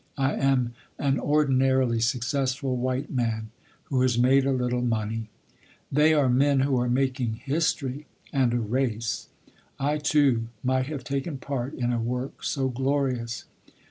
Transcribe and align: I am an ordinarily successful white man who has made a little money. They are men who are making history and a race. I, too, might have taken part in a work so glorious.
I 0.17 0.33
am 0.33 0.73
an 0.97 1.19
ordinarily 1.19 1.99
successful 1.99 2.75
white 2.75 3.11
man 3.11 3.51
who 3.83 4.01
has 4.01 4.17
made 4.17 4.47
a 4.47 4.51
little 4.51 4.81
money. 4.81 5.29
They 5.91 6.11
are 6.11 6.27
men 6.27 6.61
who 6.61 6.79
are 6.79 6.89
making 6.89 7.35
history 7.45 8.07
and 8.33 8.51
a 8.51 8.59
race. 8.59 9.27
I, 9.77 9.99
too, 9.99 10.47
might 10.63 10.87
have 10.87 11.03
taken 11.03 11.37
part 11.37 11.75
in 11.75 11.93
a 11.93 11.99
work 12.01 12.43
so 12.43 12.67
glorious. 12.67 13.45